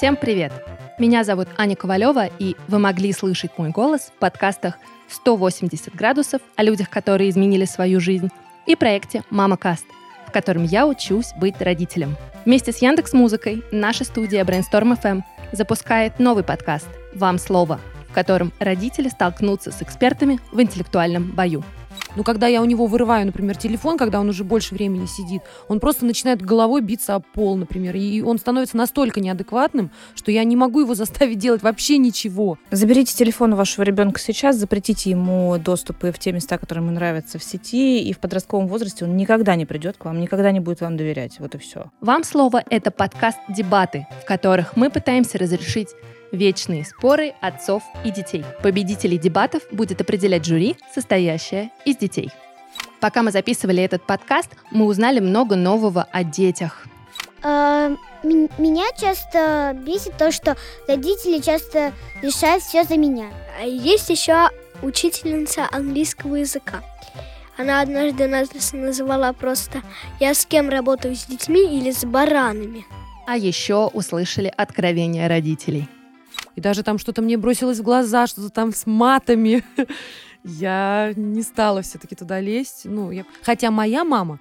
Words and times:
Всем 0.00 0.16
привет! 0.16 0.50
Меня 0.98 1.24
зовут 1.24 1.48
Аня 1.58 1.76
Ковалева, 1.76 2.30
и 2.38 2.56
вы 2.68 2.78
могли 2.78 3.12
слышать 3.12 3.50
мой 3.58 3.68
голос 3.68 4.10
в 4.16 4.18
подкастах 4.18 4.78
«180 5.26 5.94
градусов» 5.94 6.40
о 6.56 6.62
людях, 6.62 6.88
которые 6.88 7.28
изменили 7.28 7.66
свою 7.66 8.00
жизнь, 8.00 8.30
и 8.64 8.76
проекте 8.76 9.24
«Мама 9.28 9.58
Каст», 9.58 9.84
в 10.26 10.32
котором 10.32 10.64
я 10.64 10.86
учусь 10.86 11.34
быть 11.38 11.60
родителем. 11.60 12.16
Вместе 12.46 12.72
с 12.72 12.78
Яндекс 12.78 13.12
Музыкой 13.12 13.62
наша 13.72 14.04
студия 14.04 14.42
Brainstorm 14.42 14.98
FM 14.98 15.20
запускает 15.52 16.18
новый 16.18 16.44
подкаст 16.44 16.88
«Вам 17.14 17.38
слово», 17.38 17.78
в 18.08 18.14
котором 18.14 18.54
родители 18.58 19.10
столкнутся 19.10 19.70
с 19.70 19.82
экспертами 19.82 20.40
в 20.50 20.62
интеллектуальном 20.62 21.24
бою. 21.24 21.62
Но 22.16 22.24
когда 22.24 22.46
я 22.46 22.62
у 22.62 22.64
него 22.64 22.86
вырываю, 22.86 23.26
например, 23.26 23.56
телефон, 23.56 23.96
когда 23.96 24.20
он 24.20 24.28
уже 24.28 24.44
больше 24.44 24.74
времени 24.74 25.06
сидит, 25.06 25.42
он 25.68 25.80
просто 25.80 26.04
начинает 26.04 26.42
головой 26.42 26.80
биться 26.80 27.14
об 27.14 27.24
пол, 27.24 27.56
например. 27.56 27.96
И 27.96 28.22
он 28.22 28.38
становится 28.38 28.76
настолько 28.76 29.20
неадекватным, 29.20 29.90
что 30.14 30.32
я 30.32 30.44
не 30.44 30.56
могу 30.56 30.80
его 30.80 30.94
заставить 31.00 31.38
делать 31.38 31.62
вообще 31.62 31.98
ничего. 31.98 32.58
Заберите 32.70 33.14
телефон 33.14 33.52
у 33.52 33.56
вашего 33.56 33.84
ребенка 33.84 34.20
сейчас, 34.20 34.56
запретите 34.56 35.10
ему 35.10 35.56
доступы 35.58 36.12
в 36.12 36.18
те 36.18 36.32
места, 36.32 36.58
которые 36.58 36.84
ему 36.84 36.92
нравятся 36.92 37.38
в 37.38 37.44
сети, 37.44 38.02
и 38.02 38.12
в 38.12 38.18
подростковом 38.18 38.66
возрасте 38.66 39.04
он 39.04 39.16
никогда 39.16 39.56
не 39.56 39.66
придет 39.66 39.96
к 39.96 40.04
вам, 40.04 40.20
никогда 40.20 40.50
не 40.50 40.60
будет 40.60 40.80
вам 40.80 40.96
доверять. 40.96 41.38
Вот 41.38 41.54
и 41.54 41.58
все. 41.58 41.90
Вам 42.00 42.24
слово– 42.24 42.62
это 42.70 42.90
подкаст 42.90 43.38
«Дебаты», 43.48 44.06
в 44.22 44.26
которых 44.26 44.76
мы 44.76 44.90
пытаемся 44.90 45.38
разрешить 45.38 45.88
Вечные 46.32 46.84
споры 46.84 47.34
отцов 47.40 47.82
и 48.04 48.10
детей. 48.12 48.44
Победителей 48.62 49.18
дебатов 49.18 49.62
будет 49.72 50.00
определять 50.00 50.44
жюри, 50.44 50.76
состоящее 50.94 51.70
из 51.84 51.96
детей. 51.96 52.30
Пока 53.00 53.22
мы 53.22 53.32
записывали 53.32 53.82
этот 53.82 54.06
подкаст, 54.06 54.50
мы 54.70 54.84
узнали 54.86 55.18
много 55.18 55.56
нового 55.56 56.06
о 56.12 56.22
детях. 56.22 56.86
А, 57.42 57.90
меня 58.22 58.84
часто 58.96 59.76
бесит 59.84 60.16
то, 60.18 60.30
что 60.30 60.56
родители 60.86 61.40
часто 61.40 61.92
решают 62.22 62.62
все 62.62 62.84
за 62.84 62.96
меня. 62.96 63.30
А 63.60 63.64
есть 63.64 64.08
еще 64.10 64.50
учительница 64.82 65.68
английского 65.72 66.36
языка. 66.36 66.84
Она 67.56 67.80
однажды 67.80 68.28
нас 68.28 68.50
называла 68.72 69.32
просто 69.32 69.82
«Я 70.20 70.34
с 70.34 70.46
кем 70.46 70.68
работаю, 70.68 71.16
с 71.16 71.24
детьми 71.24 71.62
или 71.78 71.90
с 71.90 72.04
баранами?» 72.04 72.86
А 73.26 73.36
еще 73.36 73.86
услышали 73.92 74.52
откровения 74.56 75.28
родителей– 75.28 75.88
и 76.60 76.62
даже 76.62 76.82
там 76.82 76.98
что-то 76.98 77.22
мне 77.22 77.38
бросилось 77.38 77.78
в 77.78 77.82
глаза, 77.82 78.26
что-то 78.26 78.50
там 78.50 78.74
с 78.74 78.84
матами. 78.84 79.64
Я 80.44 81.14
не 81.16 81.42
стала 81.42 81.80
все-таки 81.80 82.14
туда 82.14 82.38
лезть. 82.38 82.82
Ну, 82.84 83.10
я... 83.10 83.24
Хотя 83.42 83.70
моя 83.70 84.04
мама 84.04 84.40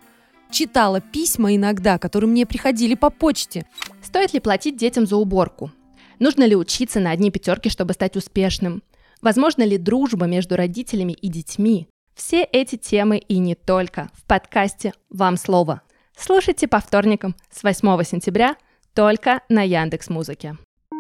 читала 0.52 1.00
письма 1.00 1.56
иногда, 1.56 1.98
которые 1.98 2.30
мне 2.30 2.46
приходили 2.46 2.96
по 2.96 3.10
почте. 3.10 3.66
Стоит 4.02 4.34
ли 4.34 4.40
платить 4.40 4.78
детям 4.78 5.06
за 5.06 5.16
уборку? 5.16 5.72
Нужно 6.20 6.44
ли 6.44 6.56
учиться 6.56 7.00
на 7.00 7.12
одни 7.12 7.32
пятерки, 7.32 7.70
чтобы 7.70 7.94
стать 7.94 8.18
успешным? 8.18 8.84
Возможно 9.22 9.64
ли 9.64 9.78
дружба 9.78 10.26
между 10.26 10.58
родителями 10.58 11.14
и 11.14 11.28
детьми? 11.30 11.88
Все 12.16 12.44
эти 12.44 12.76
темы 12.76 13.18
и 13.18 13.38
не 13.38 13.56
только 13.56 14.10
в 14.14 14.26
подкасте 14.26 14.94
«Вам 15.10 15.38
слово». 15.38 15.82
Слушайте 16.18 16.68
по 16.68 16.80
вторникам 16.80 17.36
с 17.50 17.64
8 17.64 18.04
сентября 18.04 18.56
только 18.94 19.42
на 19.48 19.64
Яндекс 19.64 20.10
Музыке. 20.10 20.58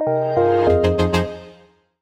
Música 0.09 1.38